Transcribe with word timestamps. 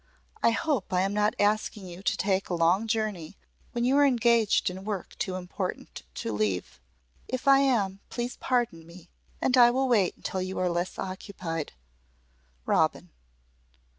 I 0.41 0.49
hope 0.49 0.91
I 0.91 1.01
am 1.01 1.13
not 1.13 1.35
asking 1.39 1.85
you 1.85 2.01
to 2.01 2.17
take 2.17 2.49
a 2.49 2.55
long 2.55 2.87
journey 2.87 3.37
when 3.71 3.83
you 3.85 3.95
are 3.97 4.03
engaged 4.07 4.67
in 4.71 4.83
work 4.83 5.15
too 5.19 5.35
important 5.35 6.01
to 6.15 6.33
leave. 6.33 6.79
If 7.27 7.47
I 7.47 7.59
am 7.59 7.99
please 8.09 8.35
pardon 8.35 8.87
me, 8.87 9.09
and 9.41 9.55
I 9.55 9.69
will 9.69 9.87
wait 9.87 10.15
until 10.17 10.41
you 10.41 10.57
are 10.57 10.69
less 10.69 10.97
occupied. 10.97 11.73
"Robin." 12.65 13.11